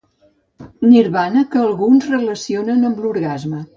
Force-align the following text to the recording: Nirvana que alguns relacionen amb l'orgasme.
Nirvana 0.93 1.43
que 1.51 1.61
alguns 1.65 2.07
relacionen 2.15 2.89
amb 2.91 3.05
l'orgasme. 3.05 3.63